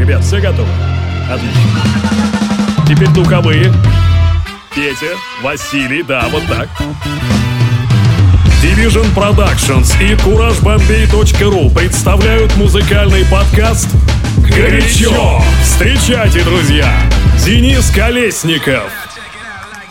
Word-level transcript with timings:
Ребят, 0.00 0.24
все 0.24 0.40
готовы? 0.40 0.70
Отлично. 1.30 1.60
Теперь 2.88 3.08
духовые. 3.08 3.70
Петя, 4.74 5.14
Василий, 5.42 6.02
да, 6.02 6.26
вот 6.30 6.42
так. 6.46 6.70
Division 8.62 9.06
Productions 9.14 9.92
и 10.02 10.14
CourageBombay.ru 10.14 11.74
представляют 11.74 12.56
музыкальный 12.56 13.26
подкаст 13.26 13.88
«Горячо». 14.48 15.42
Встречайте, 15.62 16.44
друзья, 16.44 16.90
Денис 17.44 17.90
Колесников. 17.90 18.90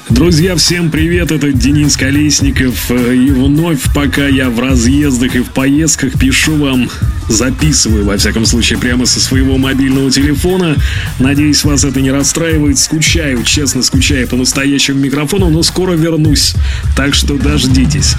Друзья, 0.10 0.56
всем 0.56 0.90
привет, 0.90 1.32
это 1.32 1.54
Денис 1.54 1.96
Колесников. 1.96 2.90
И 2.90 3.30
вновь, 3.30 3.94
пока 3.94 4.26
я 4.26 4.50
в 4.50 4.60
разъездах 4.60 5.36
и 5.36 5.40
в 5.42 5.52
поездках, 5.52 6.18
пишу 6.18 6.56
вам 6.56 6.90
записываю, 7.30 8.06
во 8.06 8.18
всяком 8.18 8.46
случае, 8.46 8.80
прямо 8.80 9.06
со 9.06 9.20
своего 9.20 9.58
мобильного 9.58 10.12
телефона. 10.12 10.76
Надеюсь, 11.20 11.64
вас 11.64 11.84
это 11.84 12.02
не 12.02 12.12
расстраивает. 12.12 12.78
Скучаю, 12.80 13.44
честно 13.44 13.84
скучаю 13.84 14.28
по 14.28 14.36
настоящему 14.36 15.00
микрофону, 15.00 15.50
но 15.50 15.64
скоро 15.64 15.94
вернусь. 15.94 16.56
Так 16.96 17.14
что 17.14 17.38
дождитесь. 17.38 18.16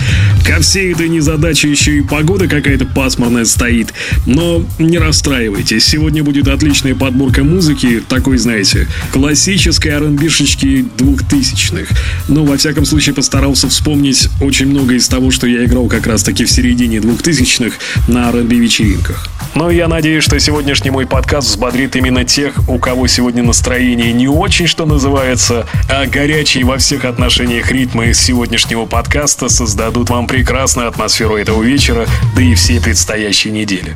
Ко 0.47 0.61
всей 0.61 0.93
этой 0.93 1.09
незадаче 1.09 1.71
еще 1.71 1.99
и 1.99 2.03
погода 2.03 2.47
какая-то 2.47 2.87
пасмурная 2.87 3.45
стоит. 3.45 3.93
Но 4.27 4.65
не 4.79 4.99
расстраивайтесь. 4.99 5.85
Сегодня 5.85 6.23
будет 6.23 6.49
отличная 6.49 6.95
подборка 6.95 7.43
музыки, 7.43 8.03
такой, 8.09 8.39
знаете, 8.39 8.87
классической 9.13 9.89
R&B-шечки 9.89 10.87
двухтысячных. 10.97 11.89
Но, 12.29 12.45
во 12.45 12.57
всяком 12.57 12.85
случае, 12.85 13.15
постарался 13.15 13.69
вспомнить 13.69 14.29
очень 14.41 14.67
много 14.67 14.95
из 14.95 15.09
того, 15.09 15.31
что 15.31 15.49
я 15.49 15.65
играл 15.65 15.89
как 15.89 16.07
раз-таки 16.07 16.45
в 16.45 16.51
середине 16.51 17.01
двухтысячных 17.01 17.75
на 18.07 18.29
R&B 18.29 18.55
вечеринках 18.55 19.00
вечеринках. 19.01 19.27
Но 19.55 19.71
я 19.71 19.89
надеюсь, 19.89 20.25
что 20.25 20.39
сегодняшний 20.39 20.91
мой 20.91 21.07
подкаст 21.07 21.49
взбодрит 21.49 21.97
именно 21.97 22.25
тех, 22.25 22.55
у 22.69 22.79
кого 22.79 23.07
сегодня 23.09 23.43
настроение 23.43 24.13
не 24.13 24.29
очень, 24.29 24.67
что 24.67 24.87
называется, 24.87 25.67
а 25.89 26.07
горячие 26.07 26.65
во 26.65 26.79
всех 26.79 27.05
отношениях 27.05 27.71
ритмы 27.71 28.15
сегодняшнего 28.15 28.87
подкаста 28.87 29.49
создадут 29.49 30.11
вам 30.11 30.27
прекрасную 30.27 30.89
атмосферу 30.89 31.37
этого 31.37 31.63
вечера, 31.63 32.07
да 32.37 32.43
и 32.43 32.55
всей 32.55 32.81
предстоящей 32.81 33.51
недели. 33.51 33.95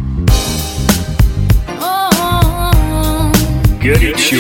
Горячо. 3.80 4.38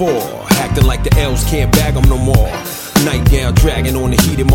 Acting 0.00 0.86
like 0.86 1.04
the 1.04 1.14
elves 1.18 1.44
can't 1.44 1.70
bag 1.72 1.94
them 1.94 2.08
no 2.08 2.16
more. 2.16 2.48
Nightgown 3.04 3.54
dragging 3.54 3.96
on 3.96 4.10
the 4.10 4.21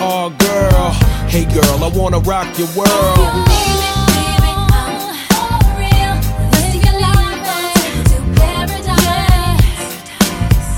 oh 0.00 0.30
girl, 0.38 0.90
hey 1.28 1.44
girl, 1.44 1.84
I 1.84 1.88
wanna 1.94 2.18
rock 2.20 2.58
your 2.58 2.68
world. 2.76 3.46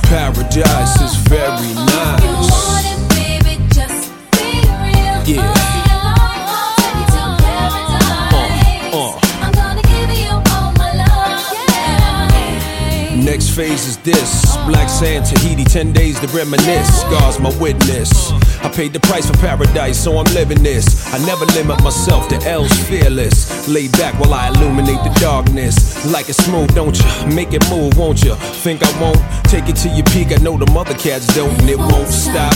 Paradise 0.04 1.00
is 1.00 1.16
very 1.28 1.72
nice. 1.74 2.92
Yeah. 5.24 5.61
Next 13.32 13.56
phase 13.56 13.86
is 13.86 13.96
this. 13.96 14.54
Black 14.66 14.90
sand, 14.90 15.24
Tahiti, 15.24 15.64
10 15.64 15.94
days 15.94 16.20
to 16.20 16.26
reminisce. 16.36 17.02
God's 17.04 17.40
my 17.40 17.48
witness. 17.58 18.30
I 18.60 18.68
paid 18.68 18.92
the 18.92 19.00
price 19.00 19.26
for 19.26 19.36
paradise, 19.38 19.98
so 19.98 20.18
I'm 20.18 20.30
living 20.34 20.62
this. 20.62 21.10
I 21.14 21.18
never 21.24 21.46
limit 21.46 21.82
myself, 21.82 22.28
the 22.28 22.36
L's 22.46 22.70
fearless. 22.86 23.66
Lay 23.66 23.88
back 23.88 24.20
while 24.20 24.34
I 24.34 24.48
illuminate 24.48 25.02
the 25.02 25.18
darkness. 25.18 26.04
Like 26.12 26.28
it 26.28 26.34
smooth, 26.34 26.74
don't 26.74 26.94
you? 26.94 27.34
Make 27.34 27.54
it 27.54 27.64
move, 27.70 27.96
won't 27.96 28.22
you? 28.22 28.34
Think 28.60 28.82
I 28.84 29.00
won't? 29.00 29.18
Take 29.44 29.66
it 29.66 29.76
to 29.76 29.88
your 29.88 30.04
peak, 30.12 30.28
I 30.30 30.36
know 30.42 30.58
the 30.58 30.70
mother 30.70 30.94
cats 30.94 31.26
don't, 31.34 31.58
and 31.58 31.70
it 31.70 31.78
won't 31.78 32.08
stop. 32.08 32.52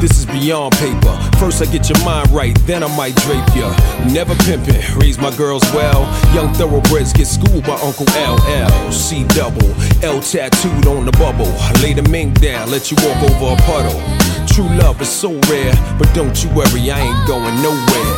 This 0.00 0.16
is 0.16 0.26
beyond 0.26 0.72
paper. 0.74 1.14
First 1.38 1.60
I 1.60 1.66
get 1.66 1.88
your 1.90 2.02
mind 2.04 2.30
right, 2.30 2.56
then 2.66 2.82
I 2.82 2.96
might 2.96 3.16
drape 3.16 3.44
ya. 3.54 3.68
Never 4.12 4.34
pimpin', 4.46 4.96
raise 4.96 5.18
my 5.18 5.34
girls 5.36 5.62
well. 5.74 6.08
Young 6.34 6.54
thoroughbreds 6.54 7.12
get 7.12 7.26
schooled 7.26 7.64
by 7.64 7.76
Uncle 7.82 8.06
LL. 8.16 8.92
C 8.92 9.24
double, 9.24 9.74
L 10.02 10.19
tattooed 10.20 10.86
on 10.86 11.06
the 11.06 11.12
bubble. 11.12 11.50
Lay 11.82 11.94
the 11.94 12.02
mink 12.10 12.40
down, 12.40 12.70
let 12.70 12.90
you 12.90 12.96
walk 13.02 13.22
over 13.22 13.54
a 13.54 13.56
puddle. 13.64 14.00
True 14.46 14.68
love 14.78 15.00
is 15.00 15.08
so 15.08 15.32
rare, 15.48 15.72
but 15.98 16.12
don't 16.14 16.42
you 16.42 16.50
worry, 16.50 16.90
I 16.90 17.00
ain't 17.00 17.26
going 17.26 17.54
nowhere. 17.62 18.16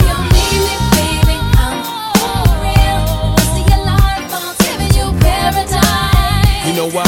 You 6.67 6.73
know 6.75 6.91
why? 6.91 7.05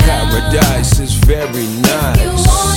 Paradise 0.00 1.00
is 1.00 1.14
very 1.14 1.66
nice. 1.82 2.75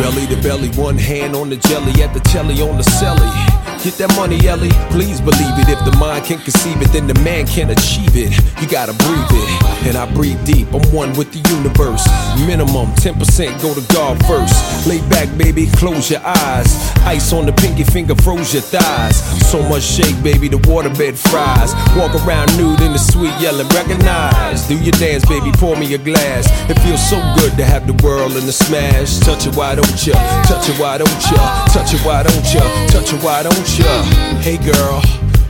Belly 0.00 0.26
to 0.28 0.36
belly, 0.40 0.70
one 0.70 0.96
hand 0.96 1.36
on 1.36 1.50
the 1.50 1.56
jelly, 1.56 2.02
at 2.02 2.14
the 2.14 2.20
telly 2.20 2.62
on 2.62 2.78
the 2.78 2.82
celly. 2.82 3.59
Get 3.80 3.96
that 3.96 4.12
money, 4.14 4.36
Ellie. 4.46 4.68
Please 4.92 5.24
believe 5.24 5.56
it. 5.56 5.72
If 5.72 5.80
the 5.88 5.96
mind 5.96 6.26
can 6.26 6.36
conceive 6.38 6.76
it, 6.82 6.92
then 6.92 7.06
the 7.06 7.16
man 7.24 7.46
can 7.46 7.70
achieve 7.70 8.12
it. 8.12 8.28
You 8.60 8.68
gotta 8.68 8.92
breathe 8.92 9.32
it, 9.32 9.88
and 9.88 9.96
I 9.96 10.04
breathe 10.12 10.36
deep. 10.44 10.68
I'm 10.76 10.84
one 10.92 11.16
with 11.16 11.32
the 11.32 11.40
universe. 11.56 12.04
Minimum 12.44 12.92
10% 13.00 13.16
go 13.64 13.72
to 13.72 13.80
God 13.88 14.20
first. 14.28 14.52
Lay 14.86 15.00
back, 15.08 15.32
baby, 15.38 15.64
close 15.80 16.10
your 16.10 16.20
eyes. 16.20 16.68
Ice 17.08 17.32
on 17.32 17.46
the 17.46 17.56
pinky 17.56 17.84
finger, 17.84 18.14
froze 18.20 18.52
your 18.52 18.60
thighs. 18.60 19.16
So 19.48 19.64
much 19.72 19.82
shake, 19.82 20.20
baby, 20.22 20.48
the 20.52 20.60
waterbed 20.68 21.16
fries. 21.16 21.72
Walk 21.96 22.12
around 22.20 22.52
nude 22.60 22.84
in 22.84 22.92
the 22.92 23.00
sweet 23.00 23.32
yelling, 23.40 23.68
recognize. 23.72 24.68
Do 24.68 24.76
your 24.76 24.92
dance, 25.00 25.24
baby, 25.24 25.52
pour 25.56 25.72
me 25.80 25.88
a 25.94 25.98
glass. 25.98 26.52
It 26.68 26.76
feels 26.84 27.00
so 27.08 27.16
good 27.40 27.56
to 27.56 27.64
have 27.64 27.88
the 27.88 27.96
world 28.04 28.36
in 28.36 28.44
the 28.44 28.52
smash. 28.52 29.16
Touch 29.24 29.46
it, 29.48 29.56
why 29.56 29.74
don't 29.74 29.88
ya? 30.04 30.20
Touch 30.44 30.68
it, 30.68 30.76
why 30.76 30.98
don't 31.00 31.22
ya? 31.32 31.64
Touch 31.72 31.96
it, 31.96 32.04
why 32.04 32.22
don't 32.22 32.44
ya? 32.52 32.60
Touch 32.92 33.16
it, 33.16 33.24
why 33.24 33.42
don't 33.42 33.56
ya? 33.56 33.69
Hey 33.70 34.56
girl, 34.56 35.00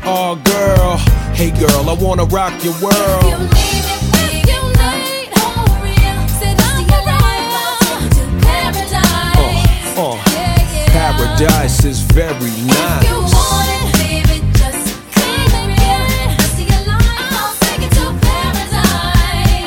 oh 0.04 0.36
girl, 0.44 0.98
hey 1.34 1.50
girl, 1.58 1.88
I 1.88 1.94
wanna 1.98 2.24
rock 2.26 2.52
your 2.62 2.74
world. 2.74 2.92
Uh, 9.96 10.16
paradise 10.92 11.84
is 11.84 12.02
very 12.02 12.50
nice. 12.66 13.06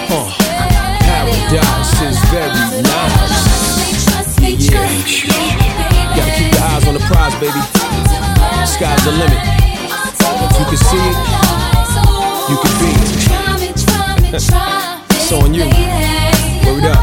Uh, 0.10 0.30
paradise 1.02 2.02
is 2.02 2.20
very 2.30 2.82
nice. 2.84 3.34
Yeah. 4.60 4.84
Gotta 6.16 6.32
keep 6.38 6.54
your 6.54 6.62
eyes 6.62 6.88
on 6.88 6.94
the 6.94 7.00
prize, 7.00 7.34
baby. 7.40 7.83
Sky's 8.74 9.04
the 9.06 9.12
limit. 9.12 9.38
You 10.58 10.66
can 10.66 10.78
see 10.78 10.98
it, 10.98 11.18
you 12.50 12.58
can 12.58 12.74
be 12.82 12.90
it. 14.26 14.34
it's 14.34 15.32
on 15.32 15.54
you. 15.54 15.66
Word 16.66 16.86
up. 16.86 16.98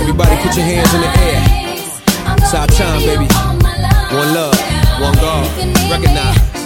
Everybody 0.00 0.36
put 0.42 0.56
your 0.56 0.64
hands 0.64 0.94
in 0.94 1.00
the 1.02 1.12
air. 1.20 1.40
It's 2.38 2.54
our 2.54 2.66
time, 2.66 3.00
baby. 3.00 3.26
One 4.16 4.32
love, 4.32 4.58
one 5.00 5.14
God. 5.16 5.46
Recognize. 5.90 6.59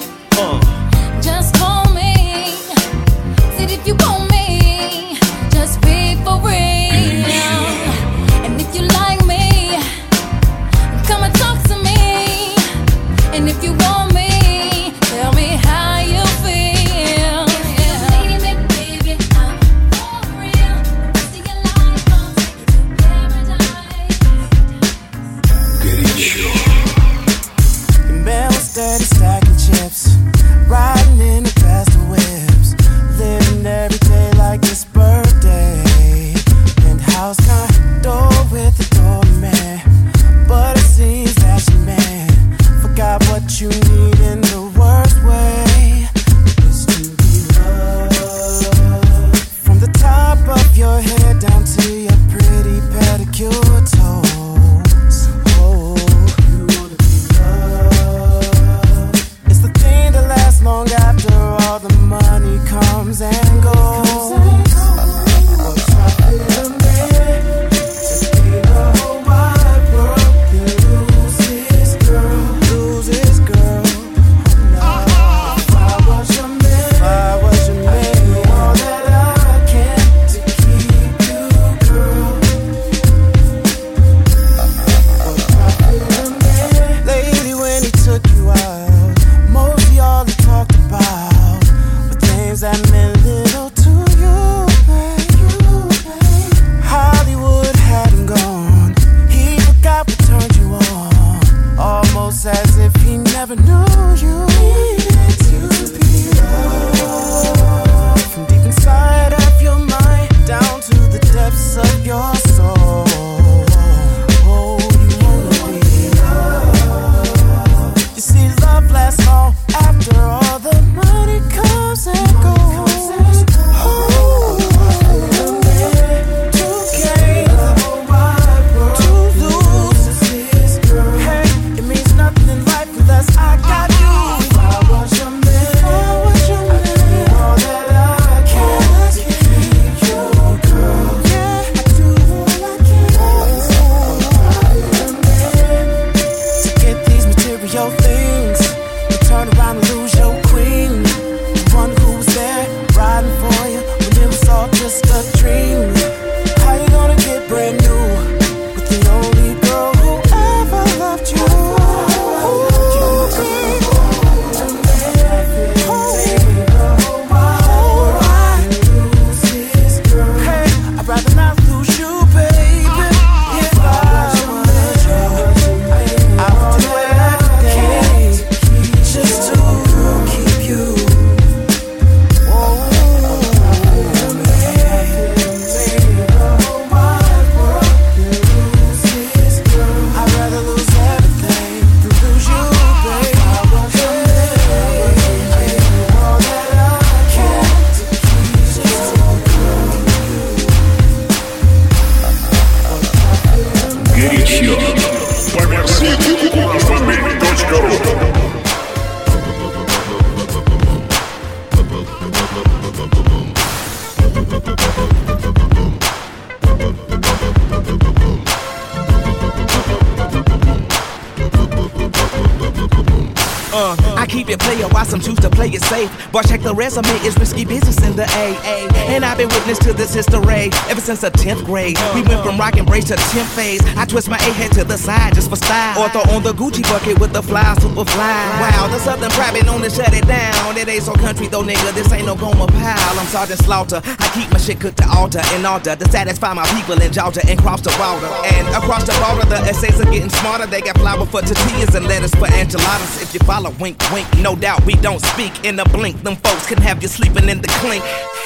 Resume, 226.84 227.16
it's 227.24 227.38
risky 227.38 227.64
business 227.64 227.96
in 228.06 228.14
the 228.14 228.24
AA. 228.24 228.92
And 229.08 229.24
I've 229.24 229.38
been 229.38 229.48
witness 229.48 229.78
to 229.78 229.94
this 229.94 230.12
history 230.12 230.68
ever 230.90 231.00
since 231.04 231.20
the 231.20 231.30
10th 231.30 231.64
grade. 231.64 231.98
We 232.14 232.22
went 232.22 232.42
from 232.42 232.56
rock 232.56 232.76
and 232.76 232.86
brace 232.86 233.04
to 233.12 233.14
10th 233.14 233.54
phase. 233.54 233.80
I 233.96 234.06
twist 234.06 234.28
my 234.28 234.36
A 234.36 234.52
head 234.56 234.72
to 234.72 234.84
the 234.84 234.96
side 234.96 235.34
just 235.34 235.50
for 235.50 235.56
style. 235.56 236.00
Or 236.00 236.08
throw 236.08 236.24
on 236.34 236.42
the 236.42 236.52
Gucci 236.52 236.82
bucket 236.82 237.18
with 237.20 237.32
the 237.32 237.42
fly, 237.42 237.74
super 237.80 238.04
fly. 238.04 238.40
Wow, 238.60 238.88
the 238.88 238.98
Southern 238.98 239.30
been 239.52 239.66
known 239.66 239.82
to 239.82 239.90
shut 239.90 240.12
it 240.14 240.26
down. 240.26 240.76
It 240.76 240.88
ain't 240.88 241.02
so 241.02 241.12
country 241.12 241.46
though, 241.46 241.62
nigga. 241.62 241.92
This 241.92 242.10
ain't 242.12 242.26
no 242.26 242.34
Gomer 242.34 242.66
Pyle. 242.66 243.18
I'm 243.20 243.26
Sergeant 243.26 243.60
Slaughter. 243.60 244.00
I 244.04 244.26
keep 244.32 244.50
my 244.50 244.58
shit 244.58 244.80
cooked 244.80 244.98
to 244.98 245.08
altar 245.08 245.42
and 245.52 245.66
altar 245.66 245.94
to 245.94 246.10
satisfy 246.10 246.54
my 246.54 246.66
people 246.72 247.00
in 247.00 247.12
Georgia 247.12 247.42
and 247.46 247.58
cross 247.60 247.82
the 247.82 247.92
border. 248.00 248.32
And 248.56 248.66
across 248.74 249.04
the 249.04 249.12
border, 249.20 249.46
the 249.48 249.60
essays 249.68 250.00
are 250.00 250.10
getting 250.10 250.30
smarter. 250.30 250.66
They 250.66 250.80
got 250.80 250.96
flour 250.98 251.26
for 251.26 251.42
tortillas 251.42 251.94
and 251.94 252.06
lettuce 252.06 252.34
for 252.34 252.48
enchiladas. 252.48 253.22
If 253.22 253.34
you 253.34 253.40
follow, 253.40 253.70
wink, 253.78 254.00
wink. 254.12 254.26
No 254.40 254.56
doubt 254.56 254.84
we 254.86 254.94
don't 254.94 255.20
speak 255.20 255.64
in 255.64 255.78
a 255.78 255.84
blink. 255.84 256.22
Them 256.22 256.36
folks 256.36 256.66
can 256.66 256.78
have 256.78 257.02
you 257.02 257.08
sleeping 257.08 257.48
in 257.48 257.60
the 257.60 257.68
clink. 257.82 258.02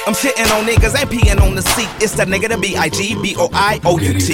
I'm 0.06 0.14
shitting 0.14 0.48
on 0.56 0.64
niggas, 0.64 0.98
ain't 0.98 1.10
peeing 1.10 1.40
on 1.40 1.54
the 1.54 1.60
seat. 1.60 1.88
It's 2.00 2.14
the 2.14 2.24
nigga, 2.24 2.47
the 2.48 2.56
B-I-G, 2.58 3.20
B-O-I-O-U-T. 3.20 4.28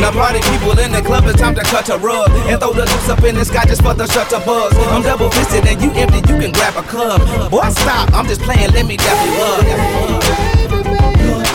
Now 0.00 0.10
party 0.10 0.40
people 0.50 0.78
in 0.78 0.92
the 0.92 1.02
club, 1.02 1.24
it's 1.26 1.40
time 1.40 1.54
to 1.54 1.62
cut 1.62 1.88
a 1.88 1.98
rug. 1.98 2.30
And 2.50 2.60
throw 2.60 2.72
the 2.72 2.82
loose 2.82 3.08
up 3.08 3.22
in 3.24 3.34
the 3.34 3.44
sky 3.44 3.64
just 3.66 3.82
for 3.82 3.94
the 3.94 4.06
shutter 4.06 4.40
buzz. 4.44 4.74
I'm 4.90 5.02
double 5.02 5.30
fisted 5.30 5.66
and 5.66 5.80
you 5.80 5.90
empty, 5.92 6.18
you 6.18 6.40
can 6.40 6.52
grab 6.52 6.76
a 6.76 6.82
club. 6.82 7.20
Boy, 7.50 7.68
stop, 7.70 8.12
I'm 8.12 8.26
just 8.26 8.40
playing, 8.42 8.72
let 8.72 8.86
me 8.86 8.96
dap 8.96 9.26
you 9.26 9.32
up. 9.42 9.64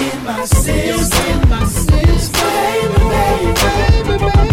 in 0.02 0.24
my 0.24 0.46
system. 0.46 1.42
In 1.42 1.50
my 1.50 1.66
system. 1.66 2.48
Baby, 3.10 3.54
baby, 3.60 4.18
baby, 4.18 4.49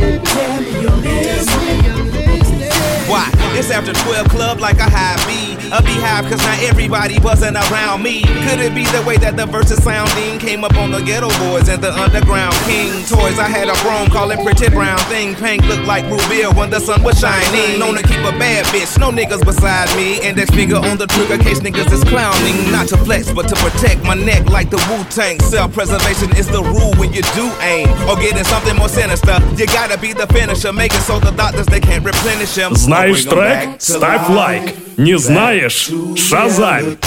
It's 3.57 3.71
after 3.71 3.95
12 3.95 4.29
club 4.29 4.61
like 4.61 4.79
a 4.79 4.89
high 4.89 5.17
B. 5.27 5.57
A 5.73 5.83
beehive, 5.83 6.31
cause 6.31 6.39
not 6.47 6.63
everybody 6.63 7.19
buzzing 7.19 7.57
around 7.57 8.03
me. 8.03 8.23
Could 8.47 8.61
it 8.61 8.75
be 8.75 8.85
the 8.95 9.03
way 9.03 9.17
that 9.17 9.35
the 9.37 9.47
verses 9.47 9.83
sounding 9.83 10.39
came 10.39 10.63
up 10.63 10.77
on 10.77 10.93
the 10.93 10.99
Geto 10.99 11.27
Boys 11.43 11.69
and 11.69 11.83
the 11.83 11.91
underground 11.91 12.55
king? 12.71 12.93
Toys, 13.09 13.41
I 13.41 13.49
had 13.49 13.67
a 13.67 13.75
chrome 13.83 14.07
calling 14.09 14.39
pretty 14.45 14.69
brown 14.69 14.99
thing. 15.11 15.35
Pink 15.35 15.65
looked 15.67 15.89
like 15.89 16.05
Rubio 16.07 16.55
when 16.55 16.71
the 16.71 16.79
sun 16.79 17.03
was 17.03 17.19
shining. 17.19 17.81
Known 17.81 17.97
to 17.97 18.03
keep 18.07 18.23
a 18.23 18.31
bad 18.39 18.65
bitch, 18.67 18.95
no 19.01 19.11
niggas 19.11 19.43
beside 19.43 19.91
me. 19.97 20.23
Index 20.23 20.51
finger 20.55 20.77
on 20.77 20.99
the 20.99 21.09
trigger 21.09 21.39
case 21.43 21.59
niggas 21.59 21.91
is 21.91 22.05
clowning. 22.05 22.71
Not 22.71 22.87
to 22.95 22.97
flex, 22.99 23.33
but 23.33 23.49
to 23.49 23.57
protect 23.57 24.05
my 24.05 24.15
neck 24.15 24.47
like 24.51 24.71
the 24.71 24.79
Wu 24.87 25.03
Tang. 25.11 25.41
Self 25.41 25.73
preservation 25.73 26.31
is 26.37 26.47
the 26.47 26.63
rule 26.63 26.95
when 26.95 27.11
you 27.13 27.23
do 27.35 27.51
aim. 27.65 27.91
Or 28.07 28.15
getting 28.15 28.45
something 28.45 28.77
more 28.77 28.93
sinister. 28.93 29.41
You 29.57 29.67
gotta 29.67 29.99
be 29.99 30.13
the 30.13 30.29
finisher. 30.29 30.73
Make 30.73 30.95
it 30.95 31.03
so 31.03 31.19
the 31.19 31.33
doctors 31.33 31.67
they 31.67 31.81
can't 31.81 32.05
replenish 32.05 32.55
him. 32.55 32.77
Знаешь, 32.77 33.27
трек? 33.46 33.82
Ставь 33.82 34.30
лайк. 34.30 34.74
Не 34.98 35.18
знаешь? 35.18 35.90
Шазам. 36.16 36.98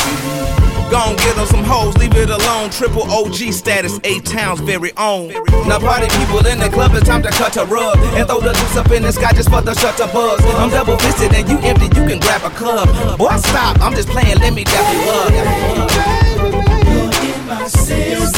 Gon' 0.90 1.16
get 1.16 1.34
them 1.34 1.46
some 1.46 1.64
hoes, 1.64 1.96
leave 1.96 2.14
it 2.14 2.30
alone. 2.30 2.70
Triple 2.70 3.02
OG 3.10 3.52
status, 3.52 3.98
eight 4.04 4.24
towns 4.24 4.60
very 4.60 4.92
own. 4.96 5.32
Now 5.66 5.80
party 5.80 6.08
people 6.18 6.46
in 6.46 6.58
the 6.60 6.68
club, 6.68 6.92
it's 6.94 7.08
time 7.08 7.22
to 7.22 7.30
cut 7.30 7.56
a 7.56 7.64
rug 7.64 7.98
and 8.14 8.28
throw 8.28 8.40
the 8.40 8.52
juice 8.52 8.76
up 8.76 8.90
in 8.92 9.02
the 9.02 9.10
sky 9.10 9.32
just 9.32 9.50
for 9.50 9.62
the 9.62 9.74
shutter 9.74 10.06
buzz. 10.12 10.40
I'm 10.56 10.70
double 10.70 10.96
fisted 10.98 11.32
and 11.34 11.48
you 11.48 11.58
empty, 11.66 11.86
you 11.86 12.06
can 12.06 12.20
grab 12.20 12.42
a 12.44 12.50
club. 12.50 12.86
Boy, 13.18 13.34
stop, 13.38 13.80
I'm 13.80 13.94
just 13.94 14.08
playing, 14.08 14.38
let 14.38 14.52
me 14.52 14.64
dap 14.64 14.94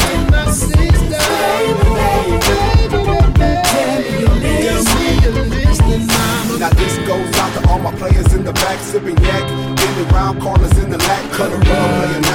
Now 6.62 6.70
this 6.74 6.96
goes 6.98 7.36
out 7.40 7.60
to 7.60 7.68
all 7.70 7.80
my 7.80 7.90
players 7.96 8.32
in 8.34 8.44
the 8.44 8.52
back, 8.52 8.78
sipping 8.78 9.20
yak. 9.24 9.72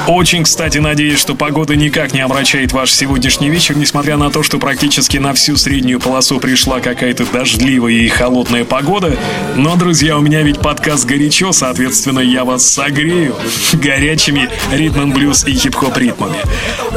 Очень, 0.07 0.43
кстати, 0.43 0.77
надеюсь, 0.77 1.19
что 1.19 1.35
погода 1.35 1.75
никак 1.75 2.13
не 2.13 2.21
омрачает 2.21 2.71
ваш 2.71 2.91
сегодняшний 2.91 3.49
вечер, 3.49 3.75
несмотря 3.75 4.15
на 4.17 4.29
то, 4.29 4.41
что 4.41 4.57
практически 4.57 5.17
на 5.17 5.33
всю 5.33 5.57
среднюю 5.57 5.99
полосу 5.99 6.39
пришла 6.39 6.79
какая-то 6.79 7.25
дождливая 7.25 7.91
и 7.91 8.07
холодная 8.07 8.63
погода. 8.63 9.17
Но, 9.55 9.75
друзья, 9.75 10.17
у 10.17 10.21
меня 10.21 10.43
ведь 10.43 10.59
подкаст 10.59 11.05
горячо, 11.05 11.51
соответственно, 11.51 12.19
я 12.19 12.45
вас 12.45 12.65
согрею 12.65 13.35
горячими 13.73 14.49
ритм 14.71 15.11
блюз 15.11 15.45
и 15.45 15.53
хип-хоп 15.53 15.97
ритмами. 15.97 16.37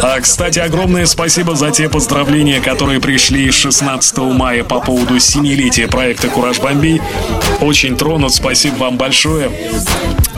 А, 0.03 0.21
кстати, 0.21 0.61
огромное 0.61 1.07
спасибо 1.07 1.57
за 1.57 1.71
те 1.71 1.89
поздравления, 1.89 2.61
которые 2.61 3.01
пришли 3.01 3.51
16 3.51 4.19
мая 4.19 4.63
по 4.63 4.81
поводу 4.81 5.19
семилетия 5.19 5.89
проекта 5.89 6.29
«Кураж 6.29 6.61
Бомбей». 6.61 7.01
Очень 7.61 7.97
тронут, 7.97 8.33
спасибо 8.33 8.77
вам 8.77 8.97
большое. 8.97 9.51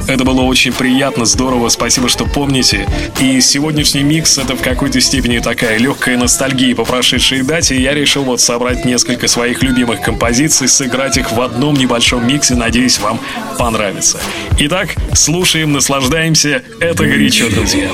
Это 0.08 0.24
было 0.24 0.42
очень 0.42 0.72
приятно, 0.72 1.24
здорово, 1.24 1.68
спасибо, 1.68 2.08
что 2.08 2.24
помните. 2.26 2.86
И 3.20 3.40
сегодняшний 3.40 4.02
микс— 4.02 4.36
это 4.38 4.56
в 4.56 4.60
какой-то 4.60 5.00
степени 5.00 5.38
такая 5.38 5.78
легкая 5.78 6.16
ностальгия 6.18 6.74
по 6.74 6.84
прошедшей 6.84 7.42
дате. 7.42 7.80
Я 7.80 7.94
решил 7.94 8.24
вот 8.24 8.40
собрать 8.40 8.84
несколько 8.84 9.28
своих 9.28 9.62
любимых 9.62 10.00
композиций, 10.00 10.66
сыграть 10.66 11.16
их 11.18 11.30
в 11.30 11.40
одном 11.40 11.74
небольшом 11.74 12.26
миксе. 12.26 12.56
Надеюсь, 12.56 12.98
вам 12.98 13.20
понравится. 13.58 14.18
Итак, 14.58 14.88
слушаем, 15.14 15.72
наслаждаемся. 15.72 16.62
Это 16.80 17.04
горячо, 17.04 17.48
друзья. 17.48 17.88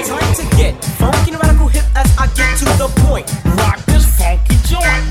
Joint. 4.68 5.07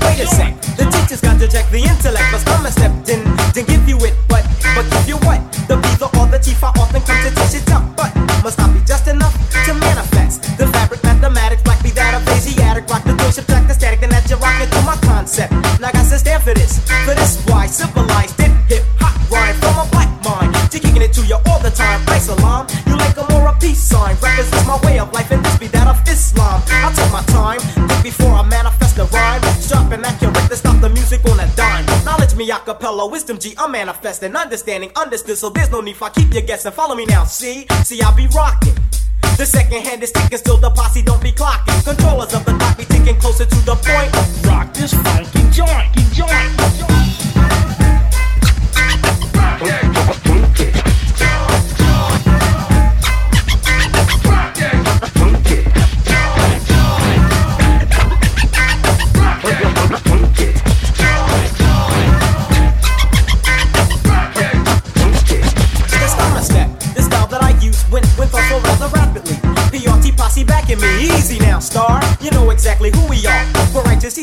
Acapella, 32.98 33.10
wisdom 33.10 33.38
G, 33.38 33.54
I'm 33.58 33.72
manifesting, 33.72 34.34
understanding, 34.34 34.90
understood. 34.96 35.38
So 35.38 35.50
there's 35.50 35.70
no 35.70 35.80
need 35.80 35.96
for 35.96 36.06
I 36.06 36.10
keep 36.10 36.32
you 36.34 36.40
guessing. 36.40 36.72
Follow 36.72 36.94
me 36.94 37.06
now, 37.06 37.24
see, 37.24 37.66
see, 37.84 38.00
I'll 38.02 38.14
be 38.14 38.26
rocking. 38.28 38.74
The 39.36 39.46
second 39.46 39.84
hand 39.84 40.02
is 40.02 40.10
ticking, 40.10 40.38
still 40.38 40.56
the 40.56 40.70
posse 40.70 41.02
don't 41.02 41.22
be 41.22 41.32
clocking. 41.32 41.84
Controllers 41.84 42.34
of 42.34 42.44
the 42.44 42.52
clock 42.54 42.76
be 42.76 42.84
ticking 42.84 43.16
closer 43.16 43.44
to 43.44 43.56
the 43.64 43.74
point. 43.76 44.46
Rock 44.46 44.72
this 44.74 44.94
funky 44.94 45.42
joint, 45.50 45.92
joint. 46.12 46.57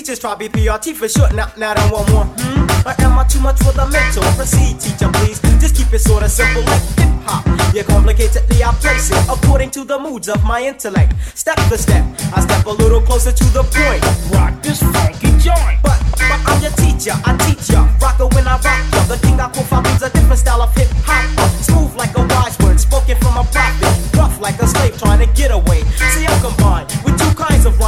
Teachers, 0.05 0.19
try 0.19 0.35
be 0.35 0.47
PRT 0.47 0.93
for 0.93 1.09
short. 1.09 1.33
Now, 1.33 1.51
now 1.57 1.73
then 1.73 1.89
one 1.89 2.05
more. 2.11 2.25
Hmm? 2.37 2.85
Or 2.85 2.93
am 3.01 3.17
I 3.17 3.23
too 3.25 3.41
much 3.41 3.57
for 3.57 3.73
the 3.73 3.89
mental? 3.89 4.21
Proceed, 4.37 4.79
teacher, 4.79 5.09
please. 5.17 5.41
Just 5.57 5.75
keep 5.75 5.91
it 5.93 5.99
sorta 5.99 6.29
simple 6.29 6.61
like 6.61 6.85
hip 6.93 7.09
hop. 7.25 7.41
Yeah, 7.73 7.81
complicatedly 7.83 8.61
I 8.61 8.71
place 8.77 9.09
it 9.09 9.17
according 9.25 9.71
to 9.71 9.83
the 9.83 9.97
moods 9.97 10.29
of 10.29 10.43
my 10.43 10.61
intellect. 10.61 11.13
Step 11.33 11.59
for 11.61 11.77
step, 11.77 12.05
I 12.35 12.41
step 12.41 12.65
a 12.67 12.69
little 12.69 13.01
closer 13.01 13.31
to 13.31 13.45
the 13.49 13.63
point. 13.65 14.03
Rock 14.29 14.53
this 14.61 14.79
funky 14.93 15.33
joint. 15.41 15.81
But, 15.81 15.97
but 16.21 16.39
I'm 16.45 16.61
your 16.61 16.75
teacher, 16.77 17.17
I 17.25 17.33
teach 17.41 17.73
ya. 17.73 17.89
Rocker 17.99 18.27
when 18.37 18.45
I 18.45 18.61
rock 18.61 18.85
ya. 18.93 19.01
The 19.09 19.17
king 19.25 19.39
I 19.39 19.49
profile 19.49 19.81
means 19.81 20.03
a 20.03 20.09
different 20.11 20.37
style 20.37 20.61
of 20.61 20.69
hip 20.75 20.89
hop. 21.01 21.49
Smooth 21.65 21.95
like 21.95 22.13
a 22.15 22.21
wise 22.21 22.59
word, 22.59 22.79
spoken 22.79 23.17
from 23.17 23.41
a 23.41 23.43
prophet. 23.49 23.89
Rough 24.13 24.39
like 24.39 24.61
a 24.61 24.67
slave 24.67 24.99
trying 24.99 25.25
to 25.25 25.29
get 25.33 25.49
away. 25.49 25.81
See, 26.13 26.27
I'm 26.27 26.39
combined 26.45 27.04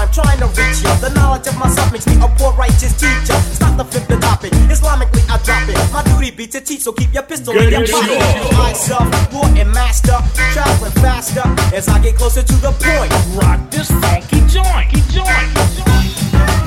with 0.07 0.15
two 0.15 0.21
kinds 0.21 0.41
of 0.41 0.47
rhyme 0.47 0.47
trying 0.47 0.53
to 0.55 0.61
reach 0.61 0.83
ya. 0.83 0.95
The 0.99 1.09
knowledge 1.09 1.47
of 1.47 1.57
myself 1.57 1.91
makes 1.91 2.07
me 2.07 2.15
a 2.15 2.27
poor 2.37 2.53
righteous 2.53 2.93
teacher. 2.93 3.37
Stop 3.53 3.77
the 3.77 3.85
flip 3.85 4.07
the 4.07 4.17
topic. 4.17 4.51
Islamically, 4.69 5.23
I 5.29 5.37
drop 5.43 5.67
it. 5.69 5.77
My 5.91 6.03
duty 6.03 6.31
be 6.31 6.47
to 6.47 6.61
teach, 6.61 6.81
so 6.81 6.91
keep 6.93 7.13
your 7.13 7.23
pistol 7.23 7.57
in 7.57 7.69
your 7.69 7.87
pocket. 7.87 8.53
Myself, 8.57 9.33
Lord 9.33 9.57
and 9.57 9.71
Master, 9.71 10.17
traveling 10.53 10.91
faster 11.03 11.43
as 11.75 11.87
I 11.87 11.99
get 11.99 12.15
closer 12.15 12.43
to 12.43 12.55
the 12.55 12.71
point. 12.71 13.11
Rock 13.35 13.69
this 13.71 13.89
funky 13.91 14.39
joint, 14.47 14.91
joint, 15.11 15.49
joint. 15.75 16.66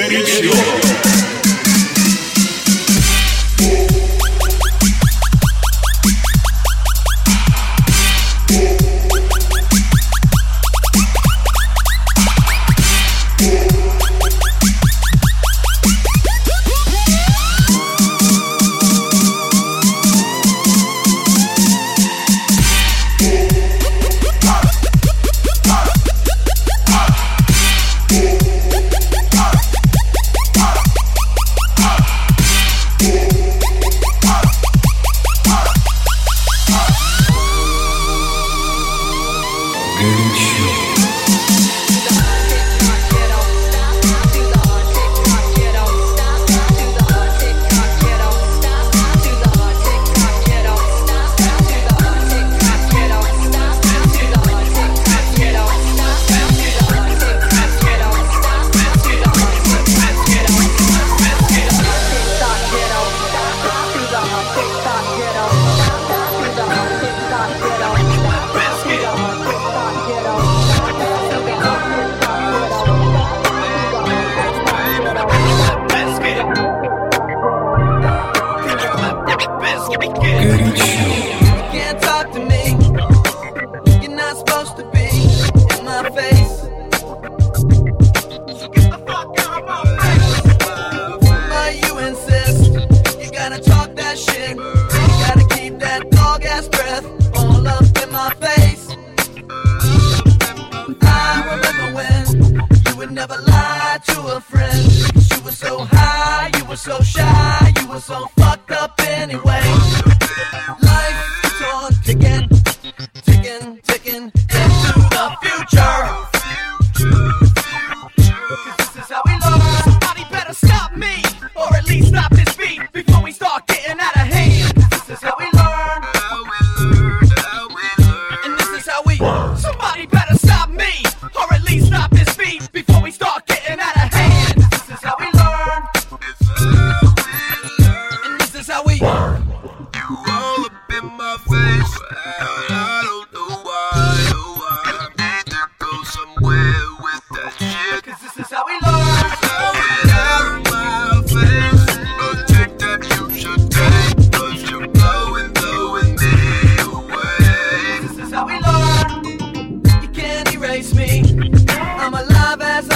It's 0.00 0.38
it. 0.40 0.87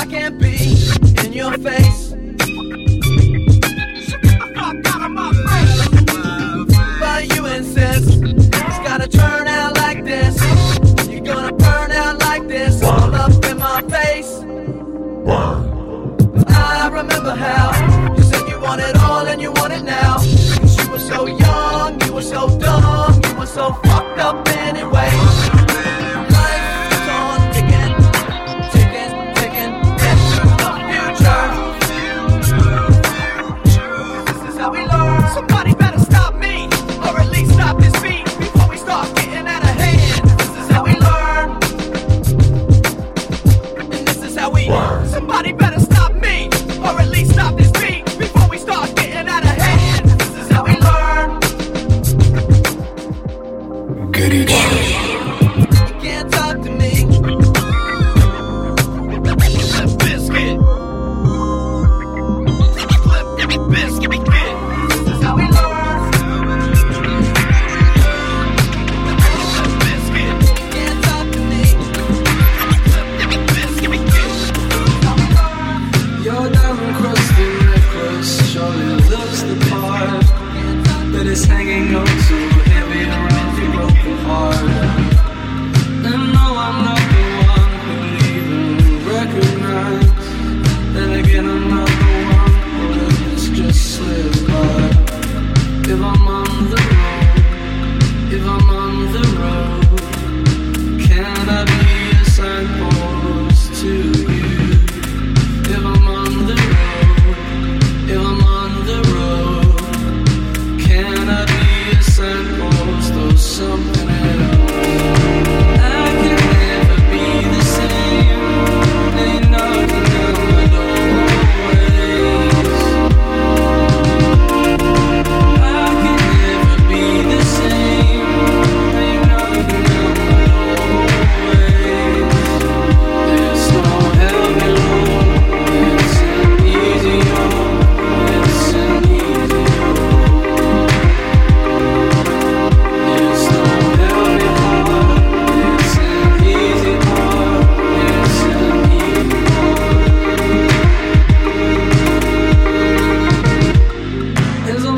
I 0.03 0.05
can 0.05 0.42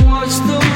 watch 0.05 0.29
the 0.47 0.73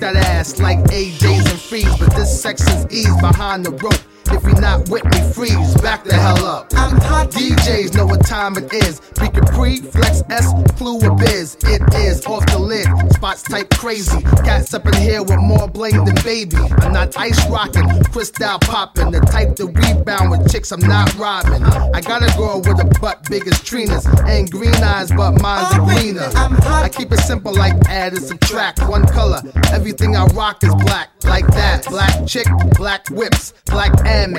that 0.00 0.16
ass 0.16 0.58
like 0.58 0.78
AJ's 0.78 1.50
and 1.50 1.60
freeze. 1.60 1.96
But 1.98 2.14
this 2.14 2.40
section's 2.40 2.86
ease 2.92 3.14
behind 3.20 3.64
the 3.64 3.70
rope. 3.70 4.09
You're 4.50 4.60
not 4.60 4.88
with 4.88 5.04
me, 5.04 5.32
freeze, 5.32 5.74
back 5.80 6.02
the 6.02 6.14
hell 6.14 6.44
up. 6.44 6.72
I'm 6.74 6.96
hot. 6.98 7.30
DJs 7.30 7.94
know 7.94 8.06
what 8.06 8.26
time 8.26 8.56
it 8.56 8.72
is. 8.72 9.00
Pre 9.14 9.28
Capri, 9.28 9.76
Flex 9.76 10.22
S, 10.28 10.52
Fluid 10.76 11.18
Biz. 11.18 11.56
It 11.64 11.82
is 11.94 12.26
off 12.26 12.44
the 12.46 12.58
lid, 12.58 12.86
spots 13.12 13.42
type 13.42 13.70
crazy. 13.70 14.20
Cats 14.44 14.74
up 14.74 14.86
in 14.86 14.94
here 14.94 15.22
with 15.22 15.38
more 15.38 15.68
bling 15.68 16.04
than 16.04 16.16
baby. 16.24 16.56
I'm 16.56 16.92
not 16.92 17.16
ice 17.16 17.48
rocking, 17.48 17.88
crystal 18.04 18.58
popping. 18.58 19.12
The 19.12 19.20
type 19.20 19.54
to 19.56 19.66
rebound 19.66 20.30
with 20.30 20.50
chicks, 20.50 20.72
I'm 20.72 20.80
not 20.80 21.14
robbing. 21.16 21.62
I 21.62 22.00
got 22.00 22.22
a 22.22 22.36
girl 22.36 22.58
with 22.58 22.80
a 22.80 23.00
butt 23.00 23.28
big 23.30 23.46
as 23.46 23.60
Trina's. 23.62 24.06
Ain't 24.26 24.50
green 24.50 24.74
eyes, 24.74 25.10
but 25.12 25.40
mine's 25.40 25.72
are 25.74 25.86
greener. 25.86 26.28
I 26.34 26.88
keep 26.88 27.12
it 27.12 27.18
simple 27.18 27.54
like 27.54 27.74
add 27.86 28.14
and 28.14 28.22
subtract. 28.22 28.80
One 28.88 29.06
color, 29.06 29.40
everything 29.72 30.16
I 30.16 30.26
rock 30.26 30.64
is 30.64 30.74
black. 30.74 31.10
Like 31.24 31.46
that, 31.48 31.86
black 31.86 32.26
chick, 32.26 32.46
black 32.76 33.08
whips, 33.10 33.52
black 33.66 33.92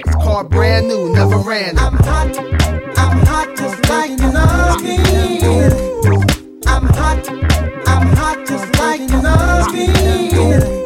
Amex, 0.04 0.24
car 0.24 0.44
brand 0.44 0.88
new, 0.88 1.14
never 1.14 1.38
ran. 1.38 1.78
I'm 1.78 1.94
hot, 1.94 2.38
I'm 2.98 3.26
hot 3.26 3.56
just 3.58 3.90
like 3.90 4.12
you 4.12 4.32
know 4.32 4.78
me. 4.82 4.98
I'm 6.68 6.86
hot, 6.88 7.30
I'm 7.88 8.08
hot 8.16 8.48
just 8.48 8.80
like 8.80 9.02
you 9.02 9.22
know 9.22 9.66
me. 9.72 9.88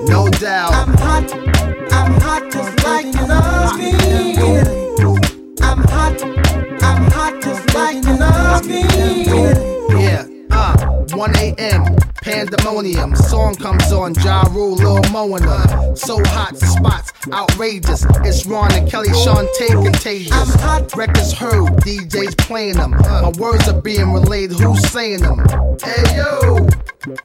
No 0.08 0.30
doubt. 0.30 0.74
I'm 0.74 0.94
hot, 0.98 1.34
I'm 1.92 2.20
hot 2.22 2.52
just 2.52 2.84
like 2.84 3.06
you 3.06 3.28
know 3.28 3.74
me. 3.78 3.94
I'm 5.62 5.84
hot, 5.84 6.24
I'm 6.84 7.12
hot 7.12 7.42
just 7.42 7.74
like 7.74 8.04
you 8.04 8.18
know 8.18 8.62
me. 8.66 8.82
Yeah, 10.04 10.26
uh, 10.56 11.06
1 11.16 11.36
a.m. 11.38 11.96
Pandemonium, 12.22 13.16
song 13.16 13.56
comes 13.56 13.92
on, 13.92 14.16
Ja 14.16 14.42
Rule, 14.52 14.76
Lil 14.76 15.02
Moana. 15.12 15.96
So 15.96 16.24
hot, 16.26 16.58
spots 16.58 17.12
outrageous. 17.32 18.06
It's 18.24 18.46
Ron 18.46 18.74
and 18.74 18.90
Kelly, 18.90 19.10
Sean 19.10 19.48
Tate 19.58 19.72
contagious. 19.72 20.32
I'm 20.32 20.60
hot 20.60 20.96
records 20.96 21.34
heard, 21.34 21.68
DJs 21.84 22.38
playing 22.40 22.78
them. 22.78 22.92
My 22.92 23.32
words 23.38 23.68
are 23.68 23.80
being 23.80 24.12
relayed, 24.12 24.52
who's 24.52 24.88
saying 24.90 25.22
them? 25.22 25.40
Hey 25.84 26.16
yo, 26.18 26.68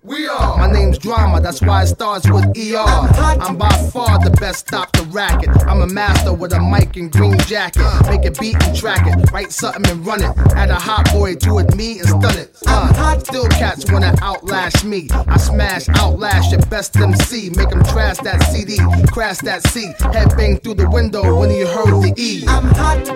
we 0.03 0.27
are. 0.27 0.59
My 0.59 0.71
name's 0.71 0.99
Drama, 0.99 1.41
that's 1.41 1.61
why 1.63 1.83
it 1.83 1.87
starts 1.87 2.29
with 2.31 2.45
ER. 2.57 2.77
I'm 2.77 3.57
by 3.57 3.69
far 3.93 4.19
the 4.19 4.31
best, 4.31 4.69
stop 4.69 4.93
the 4.93 5.03
racket. 5.05 5.51
I'm 5.67 5.83
a 5.83 5.87
master 5.87 6.33
with 6.33 6.53
a 6.53 6.61
mic 6.61 6.97
and 6.97 7.11
green 7.11 7.39
jacket. 7.41 7.85
Make 8.09 8.25
a 8.25 8.31
beat 8.41 8.63
and 8.63 8.77
track 8.77 9.07
it, 9.07 9.31
write 9.31 9.53
something 9.53 9.87
and 9.91 10.07
run 10.07 10.23
it. 10.23 10.37
Add 10.55 10.71
a 10.71 10.75
hot 10.75 11.11
boy 11.13 11.35
to 11.37 11.59
it, 11.59 11.75
me 11.77 11.99
and 12.01 12.09
stun 12.09 12.37
it. 12.37 12.57
Uh, 12.67 13.19
still 13.19 13.49
cats 13.49 13.91
wanna 13.91 14.15
outlast 14.23 14.85
me. 14.85 15.09
I 15.11 15.37
smash, 15.37 15.89
outlast 15.91 16.53
your 16.53 16.61
best 16.67 16.97
MC. 16.97 17.51
Make 17.51 17.71
them 17.71 17.83
trash 17.85 18.19
that 18.19 18.43
CD, 18.51 18.79
crash 19.13 19.39
that 19.39 19.67
C. 19.69 19.93
Head 20.13 20.37
bang 20.37 20.59
through 20.59 20.75
the 20.75 20.91
window 20.91 21.39
when 21.39 21.51
you 21.51 21.67
heard 21.67 22.03
the 22.03 22.15
E. 22.17 22.45
I'm 22.47 22.65
hot, 22.75 23.09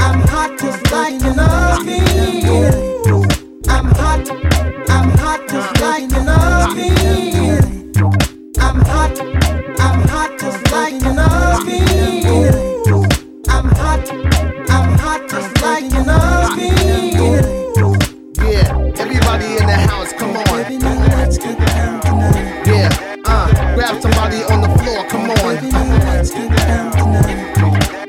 I'm 0.00 0.20
hot 0.28 0.58
just 0.58 0.90
like 0.90 1.20
you 1.22 1.34
know 1.34 1.80
me. 1.84 3.39
I'm 3.68 3.86
hot, 3.86 4.30
I'm 4.88 5.10
hot 5.18 5.48
just 5.48 5.80
like 5.80 6.10
you 6.10 6.24
know 6.24 6.74
me. 6.74 6.90
I'm 8.58 8.80
hot, 8.80 9.20
I'm 9.78 10.08
hot 10.08 10.38
just 10.38 10.70
like 10.72 10.94
you 10.94 11.12
know 11.12 11.60
me. 11.64 11.80
I'm 13.48 13.68
hot, 13.76 14.10
I'm 14.70 14.98
hot 14.98 15.28
just 15.28 15.62
like 15.62 15.84
you 15.84 16.04
know 16.04 16.48
me. 16.56 16.70
Yeah, 18.38 18.98
everybody 18.98 19.56
in 19.56 19.66
the 19.66 19.76
house, 19.88 20.12
come 20.14 20.36
on. 20.36 20.70
Yeah, 22.66 22.88
uh, 23.26 23.74
grab 23.74 24.00
somebody 24.00 24.42
on 24.44 24.60
the 24.62 24.68
floor, 24.78 25.04
come 25.08 25.30
on. 25.30 25.58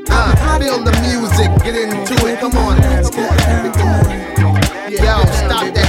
Uh, 0.09 0.59
feel 0.59 0.83
the 0.83 0.91
music, 1.01 1.49
get 1.63 1.75
into 1.75 2.15
it, 2.27 2.39
come 2.39 2.55
on. 2.57 2.77
Yo, 4.91 4.97
stop 4.97 5.31
the 5.31 5.40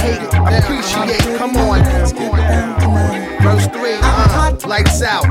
hate, 0.03 0.21
appreciate, 0.59 1.37
come 1.37 1.55
on. 1.57 1.83
Verse 3.41 3.67
3, 3.67 3.79
uh, 4.01 4.57
lights 4.67 5.01
out. 5.01 5.25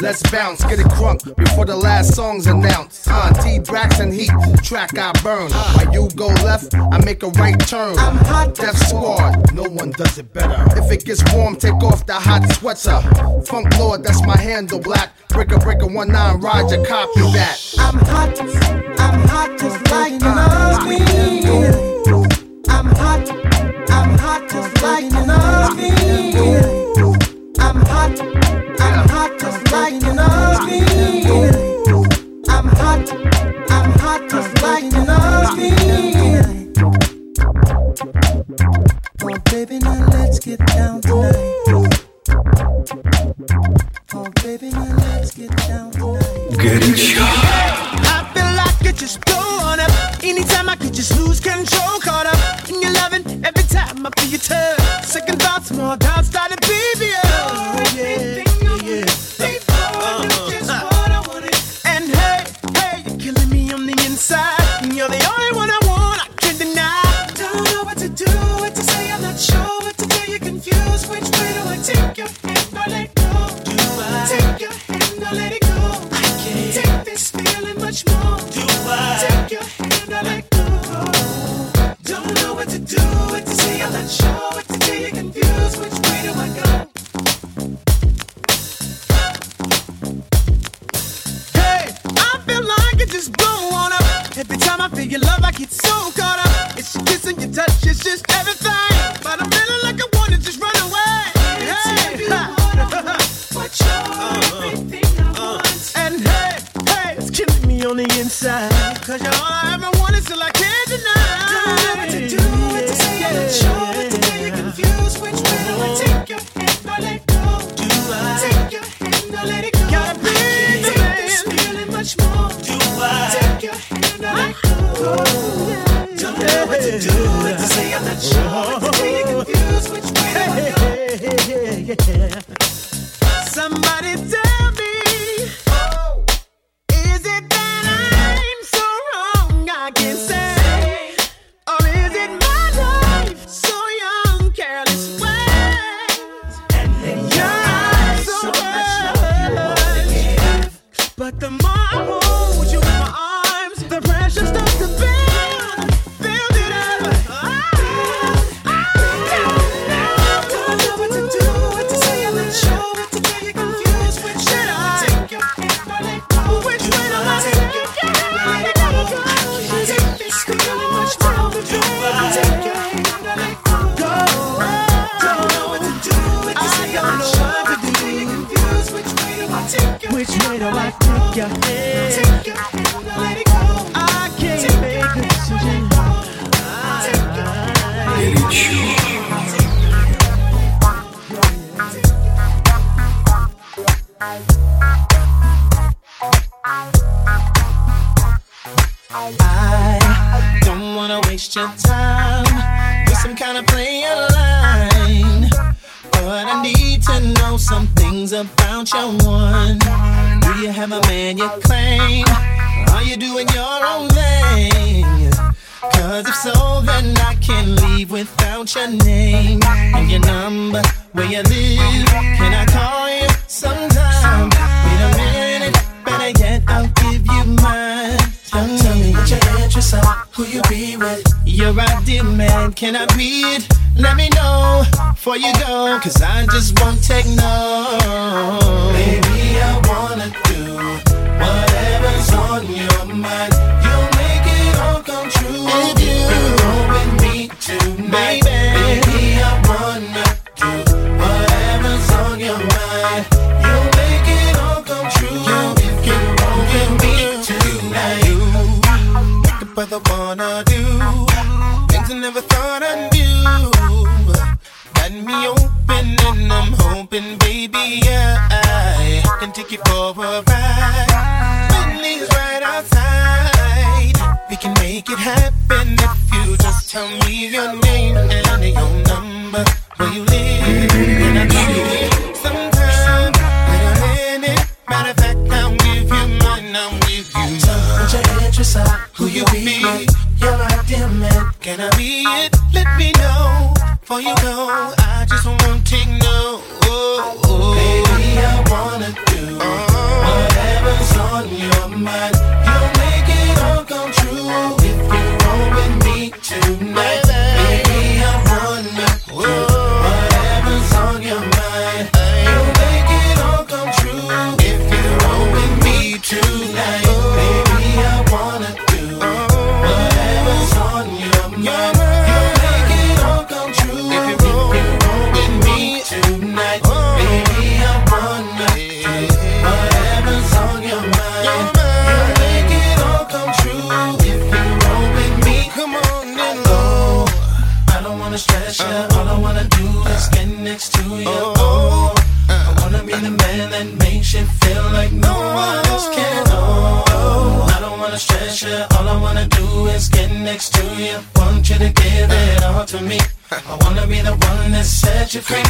Let's 0.00 0.22
bounce, 0.30 0.62
get 0.62 0.78
it 0.78 0.86
crunk 0.86 1.34
before 1.36 1.64
the 1.64 1.74
last 1.74 2.14
song's 2.14 2.46
announced. 2.46 3.08
Uh, 3.10 3.32
T 3.42 3.58
Braxton 3.58 4.12
Heat, 4.12 4.30
track 4.62 4.96
I 4.96 5.10
burn. 5.24 5.50
While 5.50 5.92
you 5.92 6.08
go 6.14 6.28
left, 6.44 6.72
I 6.74 7.02
make 7.04 7.24
a 7.24 7.28
right 7.30 7.58
turn. 7.66 7.98
I'm 7.98 8.16
hot, 8.18 8.54
Death 8.54 8.78
Squad, 8.86 9.52
no 9.52 9.64
one 9.64 9.90
does 9.90 10.18
it 10.18 10.32
better. 10.32 10.64
If 10.78 10.92
it 10.92 11.04
gets 11.04 11.22
warm, 11.34 11.56
take 11.56 11.82
off 11.82 12.06
the 12.06 12.14
hot 12.14 12.48
sweater. 12.52 13.00
Funk 13.46 13.76
Lord, 13.76 14.04
that's 14.04 14.22
my 14.24 14.36
handle, 14.36 14.78
black. 14.78 15.10
Breaker, 15.30 15.58
breaker, 15.58 15.88
one 15.88 16.12
nine, 16.12 16.40
Roger, 16.40 16.84
copy 16.84 17.20
that. 17.32 17.58
I'm 17.78 17.98
hot, 17.98 18.40
I'm 19.00 19.28
hot, 19.28 19.58
just 19.58 19.90
like 19.90 20.20
know. 20.20 20.28
I'm 22.68 22.86
hot, 22.86 23.57
I'm 23.89 24.17
hot, 24.17 24.49
just 24.49 24.81
like 24.81 25.03
you 25.03 25.25
know 25.25 25.69
me. 25.77 25.89
I'm 27.59 27.79
hot, 27.91 28.19
I'm 28.79 29.09
hot, 29.09 29.31
just 29.39 29.71
like 29.71 29.93
you 30.03 30.13
know 30.13 30.59
me. 30.65 30.79
I'm 32.49 32.67
hot, 32.79 33.05
I'm 33.69 33.91
hot, 33.99 34.21
just 34.29 34.61
like 34.61 34.83
you 34.83 35.03
know 35.05 35.55
me. 35.55 35.71
Oh, 39.23 39.37
baby, 39.51 39.79
now 39.79 40.05
let's 40.07 40.39
get 40.39 40.59
down 40.67 41.01
tonight. 41.01 42.03
Oh, 44.13 44.29
baby, 44.43 44.69
now 44.69 44.95
let's 44.97 45.31
get 45.33 45.55
down 45.67 45.91
tonight. 45.91 46.57
Горячо. 46.57 47.25
Like 48.84 48.96
just 48.96 49.24
go 49.24 49.38
on 49.62 49.80
up. 49.80 49.90
Anytime 50.22 50.68
I 50.68 50.76
could 50.76 50.94
just 50.94 51.16
lose 51.18 51.40
control, 51.40 51.98
caught 52.00 52.26
up 52.26 52.68
in 52.68 52.80
your 52.80 52.92
loving. 52.92 53.24
Every 53.44 53.64
time 53.64 54.06
I 54.06 54.10
feel 54.18 54.30
your 54.30 54.40
touch, 54.40 55.04
second 55.04 55.40
thoughts, 55.42 55.70
more 55.72 55.96
doubts 55.96 56.28
started 56.28 56.60
do, 83.18 83.32
what 83.32 83.46
to 83.46 83.52
what 84.54 84.67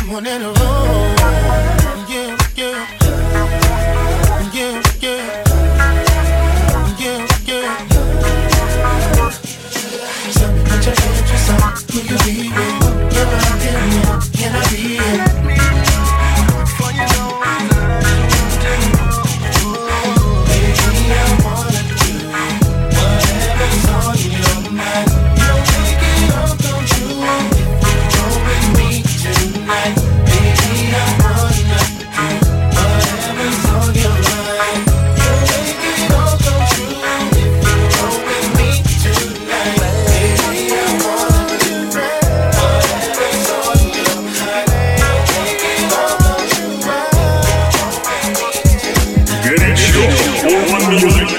One 0.09 0.27
in 0.27 0.40
a 0.40 0.49
oh. 0.49 0.55
row. 0.55 0.78
you. 51.01 51.38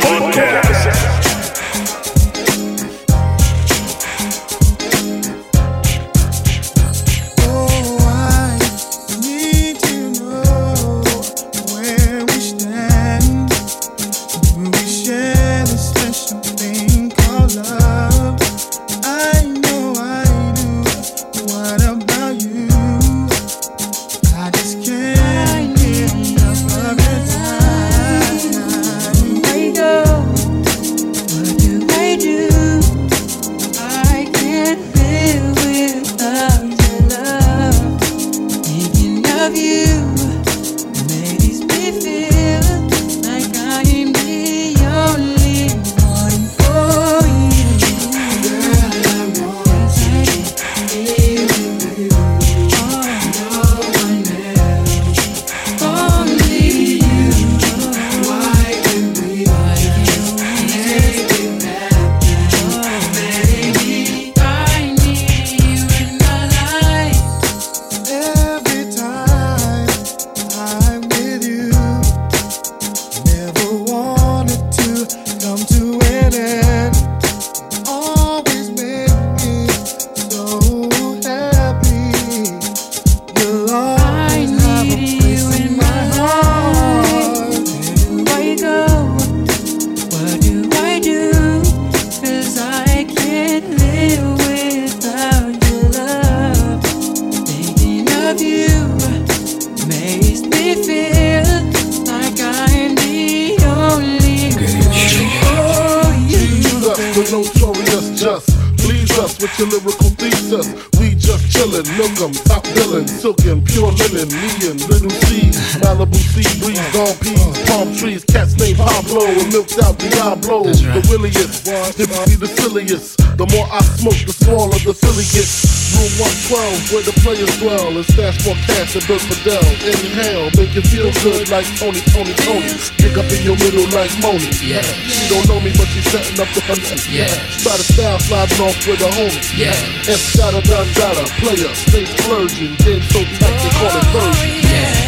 And 128.60 128.68
cash 128.68 128.94
than 128.94 129.04
Bert 129.08 129.22
Fidel. 129.22 129.64
Inhale, 129.88 130.50
make 130.58 130.74
you 130.76 130.82
feel 130.82 131.12
good 131.24 131.50
like 131.50 131.66
Tony, 131.78 132.02
Tony, 132.12 132.34
Tony. 132.44 132.72
Pick 132.98 133.18
up 133.18 133.30
in 133.32 133.42
your 133.44 133.56
middle 133.58 133.88
like 133.96 134.12
Moni. 134.20 134.50
Yeah. 134.60 134.82
She 134.84 135.30
don't 135.32 135.48
know 135.48 135.60
me, 135.60 135.72
but 135.78 135.88
she's 135.88 136.06
setting 136.12 136.40
up 136.40 136.50
the 136.54 136.62
hunting. 136.68 137.00
Yeah. 137.08 137.30
Try 137.64 137.76
to 137.78 137.86
style 137.86 138.20
sliding 138.20 138.62
off 138.62 138.76
with 138.88 139.02
a 139.02 139.10
homie. 139.16 139.40
Yeah. 139.56 139.76
Escada, 140.08 140.62
Dundada, 140.64 141.26
player, 141.40 141.72
stay 141.76 142.06
splurging. 142.06 142.76
Game 142.84 143.04
so 143.04 143.24
tight, 143.40 143.56
they 143.64 143.72
call 143.80 143.96
it 143.96 144.08
version. 144.12 144.60
Where 144.70 144.99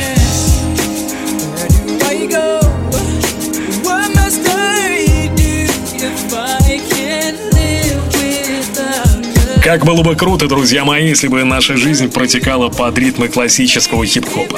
Как 9.64 9.86
было 9.86 10.02
бы 10.02 10.16
круто, 10.16 10.48
друзья 10.48 10.84
мои, 10.84 11.08
если 11.08 11.28
бы 11.28 11.44
наша 11.44 11.78
жизнь 11.78 12.12
протекала 12.12 12.70
под 12.70 12.98
ритмы 12.98 13.28
классического 13.28 14.04
хип-хопа. 14.08 14.58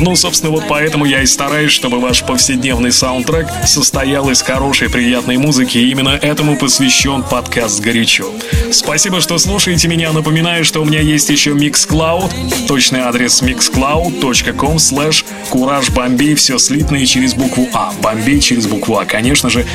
Ну, 0.00 0.14
собственно, 0.14 0.52
вот 0.52 0.62
поэтому 0.68 1.04
я 1.06 1.22
и 1.22 1.26
стараюсь, 1.26 1.72
чтобы 1.72 1.98
ваш 1.98 2.22
повседневный 2.22 2.92
саундтрек 2.92 3.48
состоял 3.66 4.30
из 4.30 4.42
хорошей, 4.42 4.88
приятной 4.88 5.38
музыки, 5.38 5.78
и 5.78 5.90
именно 5.90 6.10
этому 6.10 6.56
посвящен 6.56 7.24
подкаст 7.24 7.80
«Горячо». 7.80 8.26
Спасибо, 8.70 9.20
что 9.20 9.38
слушаете 9.38 9.88
меня. 9.88 10.12
Напоминаю, 10.12 10.64
что 10.64 10.82
у 10.82 10.84
меня 10.84 11.00
есть 11.00 11.30
еще 11.30 11.50
Mixcloud. 11.50 12.30
Точный 12.68 13.00
адрес 13.00 13.42
mixcloud.com 13.42 14.76
slash 14.76 15.24
Кураж 15.50 15.90
Бомбей. 15.90 16.36
Все 16.36 16.58
слитно 16.58 16.96
и 16.96 17.06
через 17.06 17.34
букву 17.34 17.68
А. 17.72 17.92
Бомбей 18.00 18.40
через 18.40 18.66
букву 18.66 18.98
А, 18.98 19.04
конечно 19.04 19.50
же. 19.50 19.66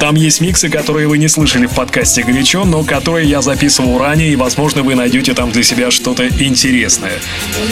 Там 0.00 0.14
есть 0.14 0.40
миксы, 0.40 0.70
которые 0.70 1.08
вы 1.08 1.18
не 1.18 1.28
слышали 1.28 1.66
в 1.66 1.74
подкасте 1.74 2.22
«Горячо», 2.22 2.64
но 2.64 2.84
которые 2.84 3.28
я 3.28 3.42
записывал 3.42 3.97
ранее, 3.98 4.32
и, 4.32 4.36
возможно, 4.36 4.82
вы 4.82 4.94
найдете 4.94 5.34
там 5.34 5.50
для 5.50 5.62
себя 5.62 5.90
что-то 5.90 6.28
интересное. 6.28 7.18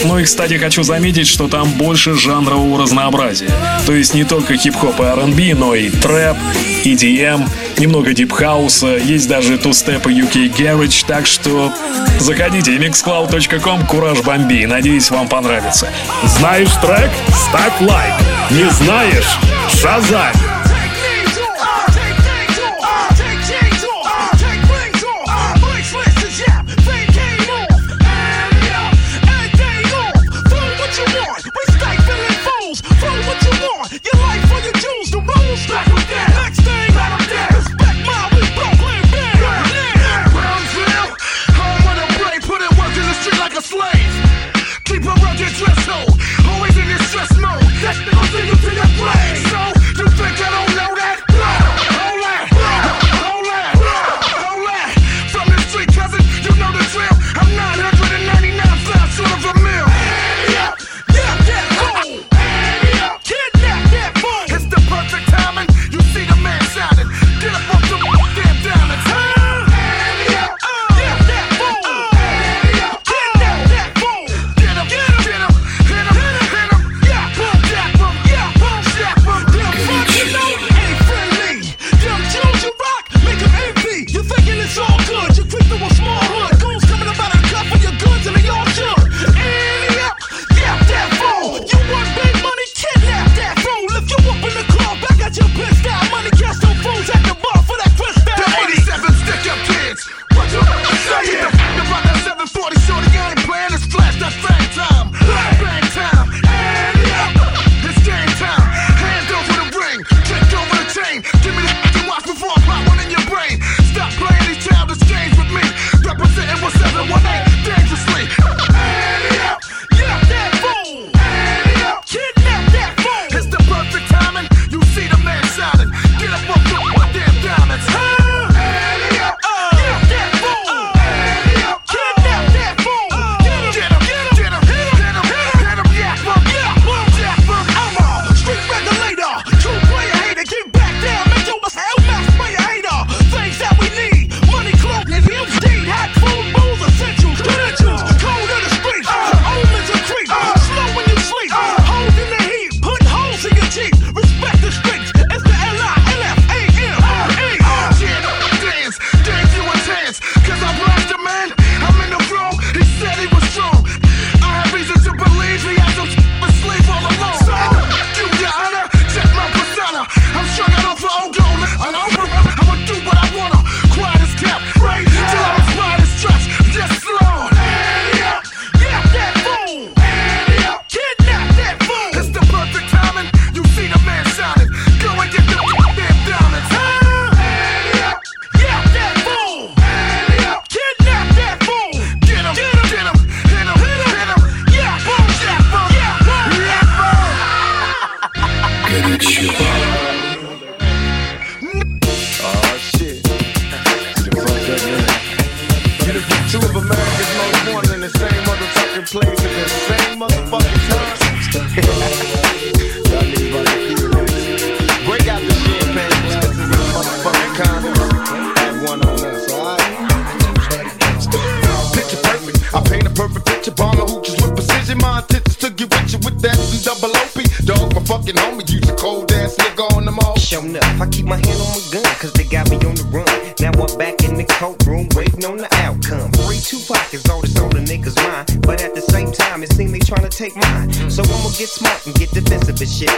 Ну 0.05 0.19
и, 0.19 0.25
кстати, 0.25 0.55
хочу 0.55 0.83
заметить, 0.83 1.27
что 1.27 1.49
там 1.49 1.71
больше 1.73 2.15
жанрового 2.15 2.83
разнообразия. 2.83 3.51
То 3.87 3.93
есть 3.93 4.15
не 4.15 4.25
только 4.25 4.57
хип-хоп 4.57 5.01
и 5.01 5.05
R&B, 5.05 5.55
но 5.55 5.75
и 5.75 5.91
трэп, 5.91 6.37
EDM, 6.85 7.49
немного 7.79 8.13
дипхауса, 8.13 8.97
есть 8.97 9.29
даже 9.29 9.59
тустеп 9.59 10.07
и 10.07 10.11
UK 10.11 10.57
Garage, 10.57 11.05
так 11.07 11.27
что 11.27 11.73
заходите 12.19 12.77
mixcloud.com, 12.77 13.87
Кураж 13.87 14.21
Бомби, 14.21 14.65
надеюсь, 14.65 15.11
вам 15.11 15.29
понравится. 15.29 15.89
Знаешь 16.25 16.71
трек? 16.83 17.11
Ставь 17.49 17.81
лайк. 17.81 18.15
Не 18.51 18.71
знаешь? 18.71 19.39
Шазай. 19.69 20.56
Dress 45.85 45.95
always 46.49 46.77
in 46.77 46.89
your 46.89 46.99
stress 46.99 47.33
mode. 47.39 47.63
That's 47.83 47.99
the 48.05 48.13
to 48.57 48.75
your 48.75 48.91
grave. 48.97 49.46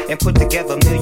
and 0.09 0.19
put 0.19 0.35
together 0.35 0.77
millions. 0.85 0.98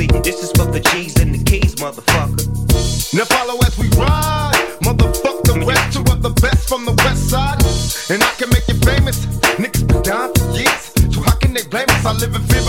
see, 0.00 0.20
this 0.20 0.42
is 0.42 0.50
for 0.52 0.66
the 0.70 0.80
G's 0.80 1.16
and 1.20 1.34
the 1.34 1.42
keys, 1.44 1.74
motherfucker. 1.76 2.46
Now 3.12 3.24
follow 3.24 3.58
as 3.66 3.76
we 3.78 3.88
ride, 4.00 4.54
motherfucker. 4.80 5.28
The 5.50 5.66
rest, 5.66 5.92
two 5.92 6.00
of 6.12 6.22
the 6.22 6.30
best 6.40 6.68
from 6.68 6.84
the 6.84 6.92
west 7.04 7.28
side. 7.28 7.60
And 8.12 8.22
I 8.22 8.32
can 8.38 8.48
make 8.50 8.66
you 8.68 8.78
famous. 8.80 9.26
Niggas 9.60 9.86
been 9.88 10.02
down 10.02 10.32
for 10.34 10.46
years, 10.56 10.82
so 11.14 11.20
how 11.22 11.36
can 11.36 11.52
they 11.52 11.64
blame 11.64 11.88
us? 11.88 12.04
I 12.04 12.12
live 12.12 12.34
in 12.34 12.42
fear. 12.42 12.59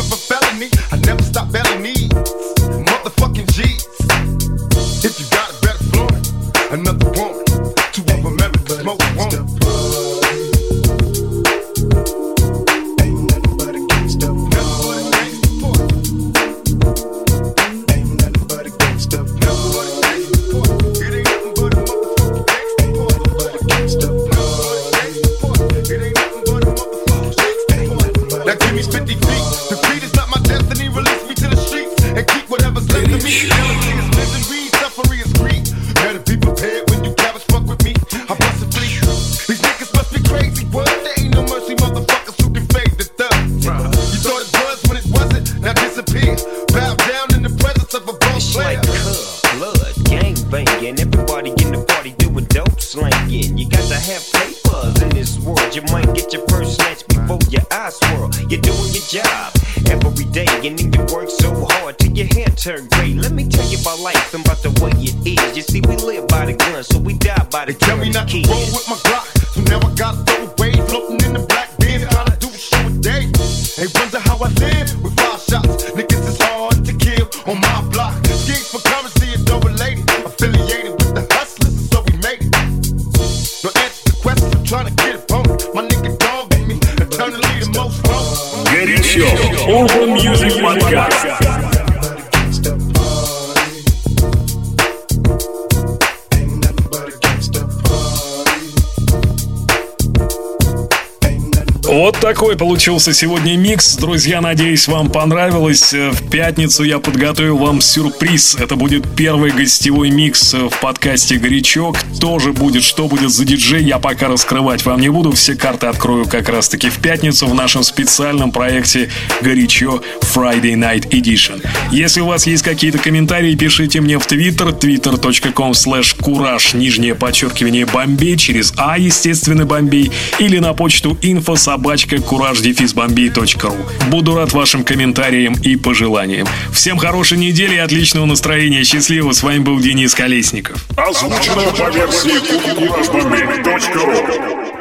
такой 102.41 102.57
получился 102.57 103.13
сегодня 103.13 103.55
микс. 103.55 103.95
Друзья, 103.97 104.41
надеюсь, 104.41 104.87
вам 104.87 105.11
понравилось. 105.11 105.93
Э, 105.93 106.09
в 106.09 106.27
пятницу 106.27 106.81
я 106.81 106.97
подготовил 106.97 107.59
вам 107.59 107.81
сюрприз. 107.81 108.55
Это 108.55 108.75
будет 108.75 109.05
первый 109.15 109.51
гостевой 109.51 110.09
микс 110.09 110.55
э, 110.55 110.67
в 110.67 110.79
подкасте 110.79 111.37
«Горячок». 111.37 111.97
Тоже 112.19 112.51
будет, 112.51 112.81
что 112.81 113.07
будет 113.07 113.29
за 113.29 113.45
диджей, 113.45 113.83
я 113.83 113.99
пока 113.99 114.27
раскрывать 114.27 114.83
вам 114.85 115.01
не 115.01 115.09
буду. 115.09 115.33
Все 115.33 115.53
карты 115.53 115.85
открою 115.85 116.25
как 116.25 116.49
раз-таки 116.49 116.89
в 116.89 116.97
пятницу 116.97 117.45
в 117.45 117.53
нашем 117.53 117.83
специальном 117.83 118.51
проекте 118.51 119.11
«Горячо 119.43 120.01
Friday 120.21 120.73
Night 120.73 121.09
Edition». 121.11 121.63
Если 121.91 122.21
у 122.21 122.25
вас 122.25 122.47
есть 122.47 122.63
какие-то 122.63 122.97
комментарии, 122.97 123.53
пишите 123.53 124.01
мне 124.01 124.17
в 124.17 124.25
Twitter, 124.25 124.75
twitter.com 124.75 125.73
slash 125.73 126.19
кураж, 126.19 126.73
нижнее 126.73 127.13
подчеркивание 127.13 127.85
Бомбей, 127.85 128.35
через 128.35 128.73
А, 128.77 128.97
естественно, 128.97 129.67
Бомбей, 129.67 130.11
или 130.39 130.57
на 130.57 130.73
почту 130.73 131.15
info 131.21 131.55
собачка 131.55 132.19
courage-bombi.ru. 132.31 133.75
Буду 134.09 134.35
рад 134.35 134.53
вашим 134.53 134.85
комментариям 134.85 135.55
и 135.61 135.75
пожеланиям. 135.75 136.47
Всем 136.71 136.97
хорошей 136.97 137.37
недели 137.37 137.75
и 137.75 137.79
отличного 137.79 138.25
настроения. 138.25 138.83
Счастливо. 138.83 139.33
С 139.33 139.43
вами 139.43 139.59
был 139.59 139.79
Денис 139.79 140.15
Колесников. 140.15 140.83
Озвучено 140.95 141.71
по 141.77 141.91
версии 141.91 142.39
courage-bombi.ru. 142.71 144.80